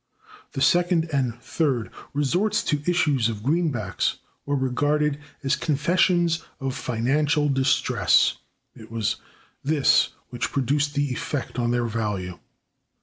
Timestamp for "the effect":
10.95-11.59